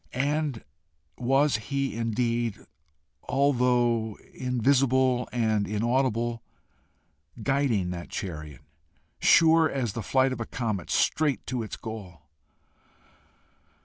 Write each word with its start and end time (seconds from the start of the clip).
and 0.13 0.63
was 1.15 1.57
he 1.57 1.95
indeed, 1.95 2.57
although 3.29 4.17
invisible 4.33 5.29
and 5.31 5.67
inaudible, 5.67 6.41
guiding 7.43 7.91
that 7.91 8.09
chariot, 8.09 8.61
sure 9.19 9.69
as 9.69 9.93
the 9.93 10.01
flight 10.01 10.33
of 10.33 10.41
a 10.41 10.45
comet, 10.47 10.89
straight 10.89 11.45
to 11.45 11.61
its 11.61 11.75
goal? 11.77 12.23